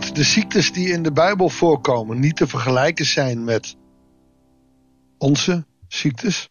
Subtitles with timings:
[0.00, 3.76] dat de ziektes die in de Bijbel voorkomen niet te vergelijken zijn met
[5.18, 6.48] onze ziektes,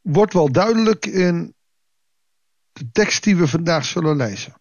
[0.00, 1.54] wordt wel duidelijk in
[2.72, 4.60] de tekst die we vandaag zullen lezen.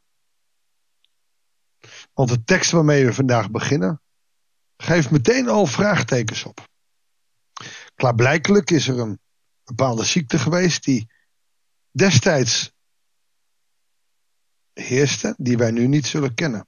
[2.13, 4.01] Want de tekst waarmee we vandaag beginnen,
[4.77, 6.67] geeft meteen al vraagtekens op.
[7.95, 9.19] Klaarblijkelijk is er een
[9.63, 11.11] bepaalde ziekte geweest die
[11.91, 12.71] destijds
[14.81, 16.67] heerste, die wij nu niet zullen kennen.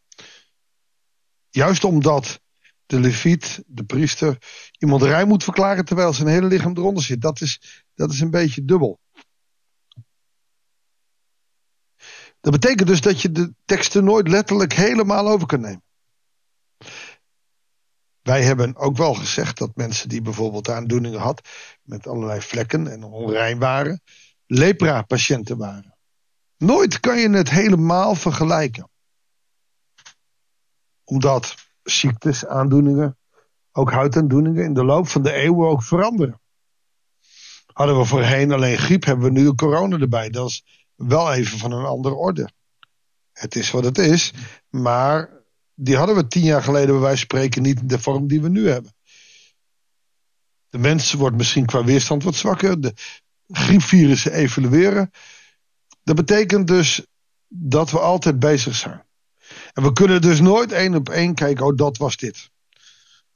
[1.49, 2.39] Juist omdat
[2.85, 4.37] de leviet, de priester,
[4.77, 7.21] iemand rein moet verklaren terwijl zijn hele lichaam eronder zit.
[7.21, 8.99] Dat is, dat is een beetje dubbel.
[12.39, 15.83] Dat betekent dus dat je de teksten nooit letterlijk helemaal over kunt nemen.
[18.21, 21.47] Wij hebben ook wel gezegd dat mensen die bijvoorbeeld aandoeningen had
[21.81, 24.01] met allerlei vlekken en onrein waren,
[24.45, 25.90] lepra-patiënten waren.
[26.61, 28.89] Nooit kan je het helemaal vergelijken.
[31.03, 33.17] Omdat ziektes, aandoeningen,
[33.71, 36.41] ook huidaandoeningen in de loop van de eeuwen ook veranderen.
[37.73, 40.29] Hadden we voorheen alleen griep, hebben we nu corona erbij.
[40.29, 42.51] Dat is wel even van een andere orde.
[43.31, 44.33] Het is wat het is,
[44.69, 45.29] maar
[45.73, 48.41] die hadden we tien jaar geleden bij wijze van spreken niet in de vorm die
[48.41, 48.93] we nu hebben.
[50.69, 52.81] De mens wordt misschien qua weerstand wat zwakker.
[52.81, 52.93] De
[53.47, 55.11] griepvirussen evolueren.
[56.11, 57.05] Dat betekent dus
[57.47, 59.05] dat we altijd bezig zijn.
[59.73, 62.49] En we kunnen dus nooit één op één kijken, oh dat was dit.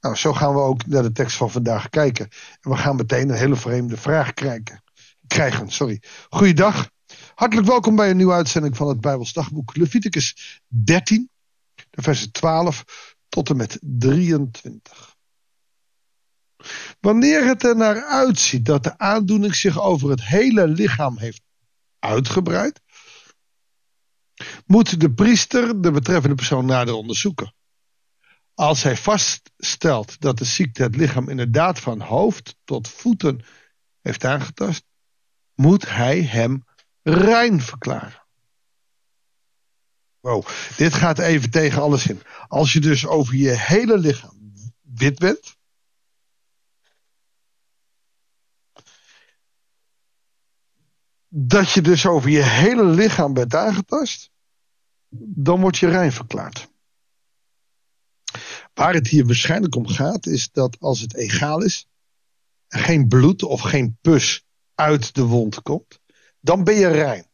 [0.00, 2.28] Nou, zo gaan we ook naar de tekst van vandaag kijken.
[2.60, 4.82] En we gaan meteen een hele vreemde vraag krijgen.
[5.26, 6.02] krijgen sorry.
[6.28, 6.90] Goeiedag.
[7.34, 9.76] Hartelijk welkom bij een nieuwe uitzending van het Bijbels Dagboek.
[9.76, 11.30] Leviticus 13,
[11.90, 12.84] de versen 12
[13.28, 15.14] tot en met 23.
[17.00, 21.44] Wanneer het er naar uitziet dat de aandoening zich over het hele lichaam heeft
[22.06, 22.80] uitgebreid,
[24.66, 27.54] moet de priester de betreffende persoon nader onderzoeken.
[28.54, 33.44] Als hij vaststelt dat de ziekte het lichaam inderdaad van hoofd tot voeten
[34.00, 34.84] heeft aangetast,
[35.54, 36.64] moet hij hem
[37.02, 38.24] rein verklaren.
[40.20, 40.46] Wow,
[40.76, 42.22] dit gaat even tegen alles in.
[42.48, 44.36] Als je dus over je hele lichaam
[44.80, 45.55] wit bent.
[51.28, 54.30] Dat je dus over je hele lichaam bent aangetast.
[55.18, 56.68] Dan word je rein verklaard.
[58.74, 61.88] Waar het hier waarschijnlijk om gaat, is dat als het egaal is,
[62.68, 64.44] geen bloed of geen pus
[64.74, 66.00] uit de wond komt,
[66.40, 67.26] dan ben je rein.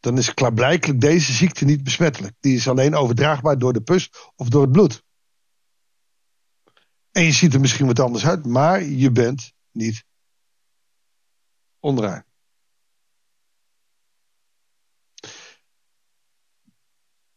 [0.00, 2.34] Dan is klaarblijkelijk deze ziekte niet besmettelijk.
[2.40, 5.02] Die is alleen overdraagbaar door de pus of door het bloed.
[7.10, 10.04] En je ziet er misschien wat anders uit, maar je bent niet
[11.78, 12.24] onrein.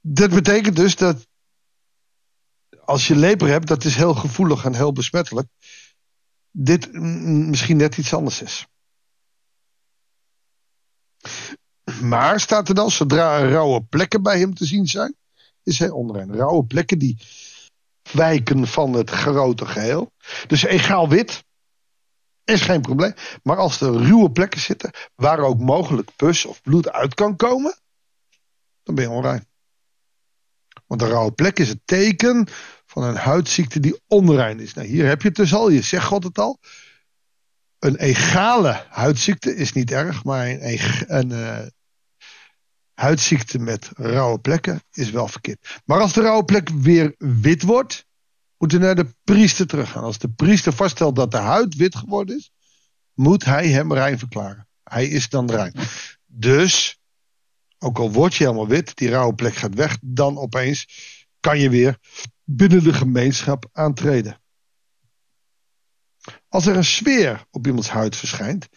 [0.05, 1.27] Dat betekent dus dat
[2.85, 5.47] als je leper hebt, dat is heel gevoelig en heel besmettelijk.
[6.51, 8.67] Dit misschien net iets anders is.
[12.01, 15.15] Maar staat er dan, zodra er rauwe plekken bij hem te zien zijn,
[15.63, 16.35] is hij onrein.
[16.35, 17.17] Rauwe plekken die
[18.11, 20.11] wijken van het grote geheel.
[20.47, 21.43] Dus egaal wit
[22.43, 23.13] is geen probleem.
[23.43, 27.79] Maar als er ruwe plekken zitten, waar ook mogelijk pus of bloed uit kan komen,
[28.83, 29.51] dan ben je onrein.
[30.93, 32.47] Want een rauwe plek is het teken
[32.85, 34.73] van een huidziekte die onrein is.
[34.73, 36.59] Nou, hier heb je het dus al, je zegt God het al.
[37.79, 41.59] Een egale huidziekte is niet erg, maar een, een uh,
[42.93, 45.81] huidziekte met rauwe plekken is wel verkeerd.
[45.85, 48.05] Maar als de rauwe plek weer wit wordt,
[48.57, 50.03] moet je naar de priester teruggaan.
[50.03, 52.51] Als de priester vaststelt dat de huid wit geworden is,
[53.13, 54.67] moet hij hem rein verklaren.
[54.83, 55.73] Hij is dan rein.
[56.25, 56.99] Dus,
[57.83, 60.87] ook al word je helemaal wit, die rauwe plek gaat weg, dan opeens
[61.39, 61.97] kan je weer
[62.43, 64.41] binnen de gemeenschap aantreden.
[66.47, 68.67] Als er een sfeer op iemands huid verschijnt,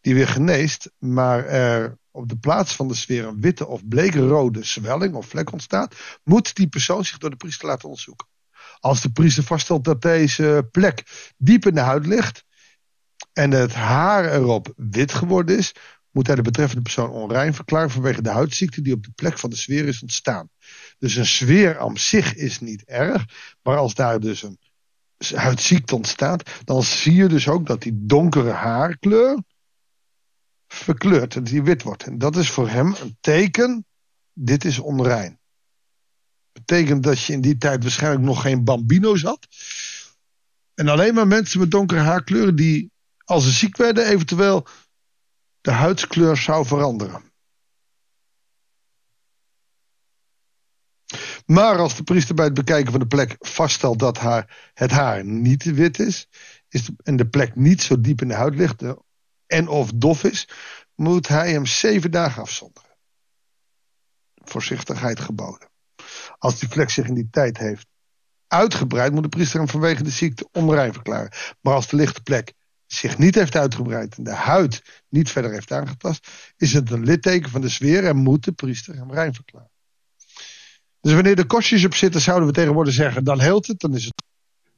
[0.00, 4.64] die weer geneest, maar er op de plaats van de sfeer een witte of bleekrode
[4.64, 8.26] zwelling of vlek ontstaat, moet die persoon zich door de priester laten onderzoeken.
[8.78, 11.02] Als de priester vaststelt dat deze plek
[11.36, 12.44] diep in de huid ligt
[13.32, 15.72] en het haar erop wit geworden is,
[16.12, 19.50] moet hij de betreffende persoon onrein verklaren vanwege de huidziekte die op de plek van
[19.50, 20.48] de sfeer is ontstaan.
[20.98, 23.24] Dus een sfeer aan zich is niet erg,
[23.62, 24.58] maar als daar dus een
[25.34, 29.42] huidziekte ontstaat, dan zie je dus ook dat die donkere haarkleur
[30.68, 32.02] verkleurt en die wit wordt.
[32.02, 33.86] En dat is voor hem een teken,
[34.32, 35.40] dit is onrein.
[36.52, 39.46] Betekent dat je in die tijd waarschijnlijk nog geen bambino's had.
[40.74, 42.90] En alleen maar mensen met donkere haarkleuren die
[43.24, 44.66] als ze ziek werden eventueel
[45.62, 47.30] de huidskleur zou veranderen.
[51.46, 55.24] Maar als de priester bij het bekijken van de plek vaststelt dat haar, het haar
[55.24, 56.28] niet wit is,
[56.68, 58.82] is en de plek niet zo diep in de huid ligt
[59.46, 60.48] en of dof is,
[60.94, 62.90] moet hij hem zeven dagen afzonderen.
[64.34, 65.68] Voorzichtigheid geboden.
[66.38, 67.86] Als die plek zich in die tijd heeft
[68.46, 71.32] uitgebreid, moet de priester hem vanwege de ziekte onrein verklaren.
[71.60, 72.52] Maar als de lichte plek
[72.94, 77.50] zich niet heeft uitgebreid en de huid niet verder heeft aangetast, is het een litteken
[77.50, 79.70] van de sfeer en moet de priester hem rein verklaren.
[81.00, 84.04] Dus wanneer de kostjes op zitten, zouden we tegenwoordig zeggen, dan heelt het, dan is
[84.04, 84.22] het.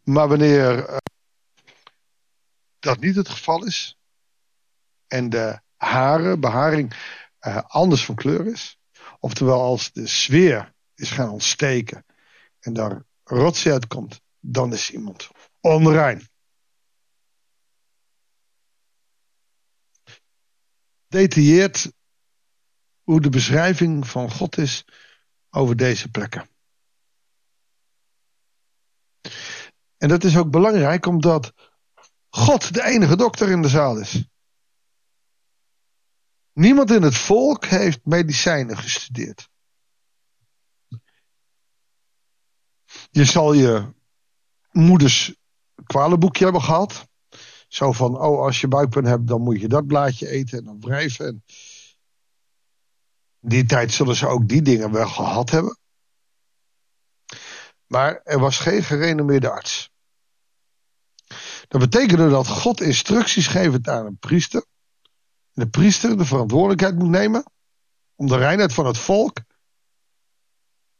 [0.02, 0.96] Maar wanneer uh,
[2.78, 3.98] dat niet het geval is,
[5.06, 6.94] en de haren, beharing,
[7.40, 8.78] uh, anders van kleur is,
[9.20, 12.04] oftewel als de sfeer is gaan ontsteken
[12.60, 15.28] en daar rotzooi uitkomt, dan is iemand
[15.60, 16.28] onrein.
[23.02, 24.84] Hoe de beschrijving van God is
[25.50, 26.48] over deze plekken.
[29.96, 31.52] En dat is ook belangrijk omdat
[32.28, 34.24] God de enige dokter in de zaal is.
[36.52, 39.48] Niemand in het volk heeft medicijnen gestudeerd.
[43.10, 43.94] Je zal je
[44.70, 45.34] moeders
[45.84, 47.08] kwalenboekje hebben gehad.
[47.74, 50.80] Zo van, oh, als je buikpijn hebt, dan moet je dat blaadje eten en dan
[50.80, 51.26] wrijven.
[51.26, 51.44] En
[53.40, 55.78] die tijd zullen ze ook die dingen wel gehad hebben.
[57.86, 59.90] Maar er was geen gerenommeerde arts.
[61.68, 64.64] Dat betekende dat God instructies geeft aan een priester.
[65.52, 67.44] En de priester de verantwoordelijkheid moet nemen
[68.14, 69.38] om de reinheid van het volk,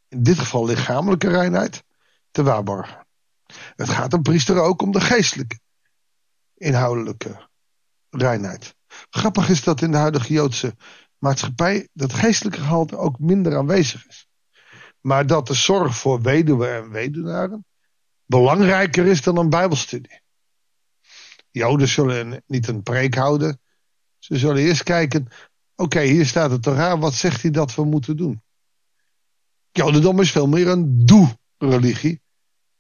[0.09, 1.85] in dit geval lichamelijke reinheid,
[2.31, 3.07] te waarborgen.
[3.77, 5.63] Het gaat een priester ook om de geestelijke,
[6.55, 7.49] inhoudelijke
[8.11, 8.75] reinheid.
[9.11, 10.77] Grappig is dat in de huidige Joodse
[11.19, 14.29] maatschappij dat geestelijke gehalte ook minder aanwezig is.
[15.01, 17.65] Maar dat de zorg voor weduwen en weduwnaren
[18.27, 20.23] belangrijker is dan een bijbelstudie.
[21.51, 23.61] Joden zullen niet een preek houden.
[24.19, 25.29] Ze zullen eerst kijken,
[25.77, 28.43] oké, hier staat het Torah, wat zegt hij dat we moeten doen?
[29.71, 32.23] Jodendom is veel meer een doe-religie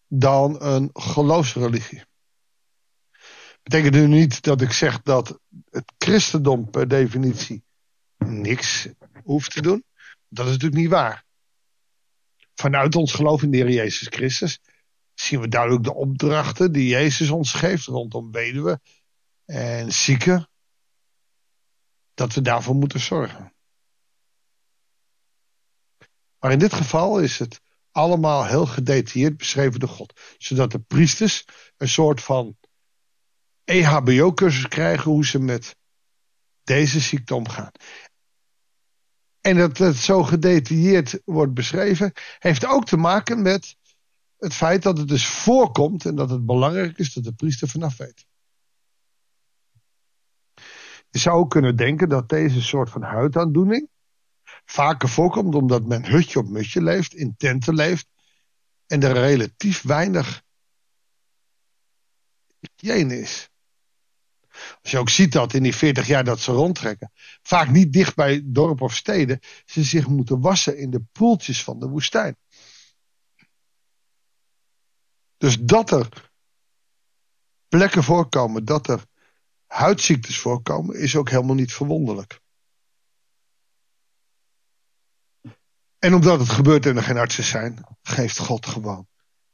[0.09, 2.05] dan een geloofsreligie.
[3.65, 5.41] Betekent nu niet dat ik zeg dat
[5.71, 7.65] het christendom per definitie
[8.19, 8.89] niks
[9.23, 9.85] hoeft te doen.
[10.29, 11.25] Dat is natuurlijk niet waar.
[12.55, 14.61] Vanuit ons geloof in de Heer Jezus Christus
[15.15, 18.83] zien we duidelijk de opdrachten die Jezus ons geeft rondom weduwen
[19.45, 20.49] en zieken.
[22.15, 23.55] Dat we daarvoor moeten zorgen.
[26.39, 30.21] Maar in dit geval is het allemaal heel gedetailleerd beschreven door God.
[30.39, 31.45] Zodat de priesters
[31.77, 32.57] een soort van
[33.65, 35.77] EHBO-cursus krijgen hoe ze met
[36.63, 37.71] deze ziekte omgaan.
[39.41, 43.77] En dat het zo gedetailleerd wordt beschreven, heeft ook te maken met
[44.37, 47.97] het feit dat het dus voorkomt en dat het belangrijk is dat de priester vanaf
[47.97, 48.27] weet.
[51.11, 53.89] Je zou ook kunnen denken dat deze soort van huidaandoening
[54.65, 58.09] vaker voorkomt omdat men hutje op mutje leeft, in tenten leeft
[58.87, 60.43] en er relatief weinig
[62.77, 63.51] hygiëne is.
[64.85, 68.15] Als je ook ziet dat in die 40 jaar dat ze rondtrekken, vaak niet dicht
[68.15, 72.37] bij dorpen of steden, ze zich moeten wassen in de poeltjes van de woestijn.
[75.37, 76.32] Dus dat er
[77.69, 79.05] plekken voorkomen, dat er
[79.67, 82.41] huidziektes voorkomen, is ook helemaal niet verwonderlijk.
[85.99, 89.08] En omdat het gebeurt en er geen artsen zijn, geeft God gewoon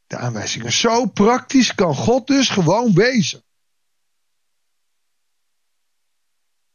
[0.07, 0.73] de aanwijzingen.
[0.73, 3.45] Zo praktisch kan God dus gewoon wezen.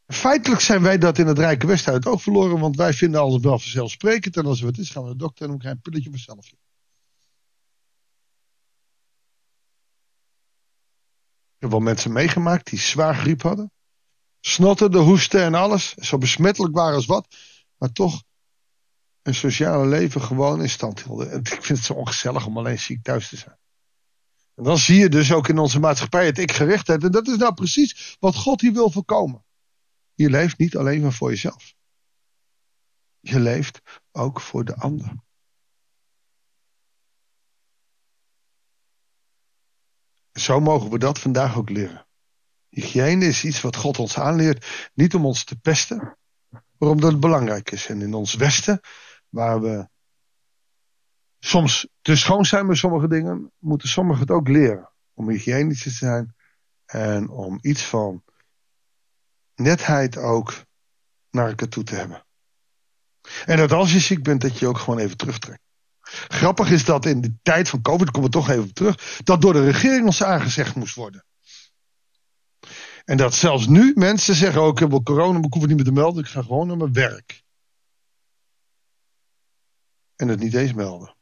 [0.07, 3.59] Feitelijk zijn wij dat in het Rijke Westen ook verloren, want wij vinden alles wel
[3.59, 4.37] vanzelfsprekend.
[4.37, 6.25] En als er wat is, gaan we de dokter en dan krijgen we een pilletje
[6.25, 6.47] vanzelf.
[11.55, 13.71] Ik heb wel mensen meegemaakt die zwaar griep hadden.
[14.39, 15.93] Snotterden, hoesten en alles.
[15.93, 17.35] Zo besmettelijk waren als wat.
[17.77, 18.23] Maar toch
[19.21, 21.31] een sociale leven gewoon in stand hielden.
[21.31, 23.57] En ik vind het zo ongezellig om alleen ziek thuis te zijn.
[24.55, 27.03] En dan zie je dus ook in onze maatschappij het ik-gerichtheid.
[27.03, 29.44] En dat is nou precies wat God hier wil voorkomen.
[30.15, 31.73] Je leeft niet alleen maar voor jezelf.
[33.19, 33.81] Je leeft
[34.11, 35.23] ook voor de ander.
[40.31, 42.07] Zo mogen we dat vandaag ook leren.
[42.69, 46.17] Hygiëne is iets wat God ons aanleert, niet om ons te pesten,
[46.49, 47.87] maar omdat het belangrijk is.
[47.87, 48.79] En in ons Westen,
[49.29, 49.89] waar we
[51.39, 54.91] soms te schoon zijn met sommige dingen, moeten sommigen het ook leren.
[55.13, 56.35] Om hygiënisch te zijn
[56.85, 58.23] en om iets van
[59.55, 60.53] netheid ook
[61.29, 62.25] naar elkaar toe te hebben.
[63.45, 65.63] En dat als je ziek bent, dat je ook gewoon even terugtrekt.
[66.27, 69.21] Grappig is dat in de tijd van COVID, daar komen we toch even op terug,
[69.23, 71.25] dat door de regering ons aangezegd moest worden.
[73.05, 75.67] En dat zelfs nu mensen zeggen ook, ik heb wel corona, maar ik hoef het
[75.67, 77.43] niet meer te melden, ik ga gewoon naar mijn werk.
[80.15, 81.14] En het niet eens melden.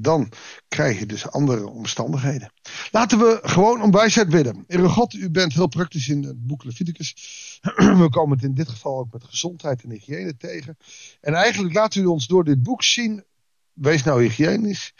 [0.00, 0.32] Dan
[0.68, 2.52] krijg je dus andere omstandigheden.
[2.90, 4.64] Laten we gewoon om wijsheid bidden.
[4.66, 7.14] Heere God, u bent heel praktisch in het boek Leviticus.
[8.02, 10.76] We komen het in dit geval ook met gezondheid en hygiëne tegen.
[11.20, 13.24] En eigenlijk laat u ons door dit boek zien.
[13.72, 14.94] Wees nou hygiënisch.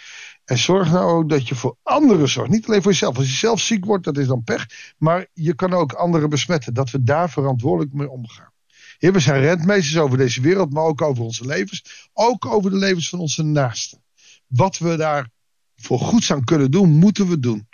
[0.44, 2.50] En zorg nou ook dat je voor anderen zorgt.
[2.50, 3.16] Niet alleen voor jezelf.
[3.16, 4.94] Als je zelf ziek wordt, dat is dan pech.
[4.98, 6.74] Maar je kan ook anderen besmetten.
[6.74, 8.50] Dat we daar verantwoordelijk mee omgaan.
[8.98, 12.08] Heer, we zijn rentmeesters over deze wereld, maar ook over onze levens.
[12.12, 14.02] Ook over de levens van onze naasten
[14.52, 15.30] wat we daar
[15.76, 17.68] voor goeds aan kunnen doen, moeten we doen.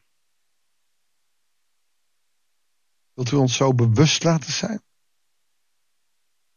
[3.12, 4.82] Wilt u ons zo bewust laten zijn?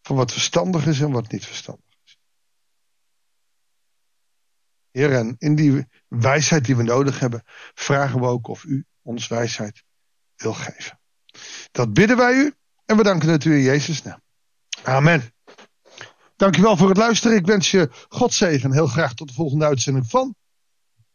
[0.01, 2.19] Van wat verstandig is en wat niet verstandig is.
[4.91, 9.27] Heer, en in die wijsheid die we nodig hebben, vragen we ook of u ons
[9.27, 9.83] wijsheid
[10.35, 10.99] wil geven.
[11.71, 12.53] Dat bidden wij u
[12.85, 14.21] en we danken het u in Jezus' naam.
[14.83, 15.33] Amen.
[16.41, 17.37] Dankjewel voor het luisteren.
[17.37, 18.73] Ik wens je God zegen.
[18.73, 20.35] Heel graag tot de volgende uitzending van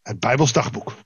[0.02, 0.97] het Bijbels Dagboek.